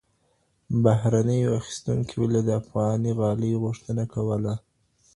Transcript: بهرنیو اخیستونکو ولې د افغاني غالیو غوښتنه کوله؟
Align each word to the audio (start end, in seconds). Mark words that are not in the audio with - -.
بهرنیو 0.83 1.51
اخیستونکو 1.61 2.13
ولې 2.21 2.41
د 2.43 2.49
افغاني 2.61 3.11
غالیو 3.19 3.61
غوښتنه 3.65 4.03
کوله؟ 4.13 4.53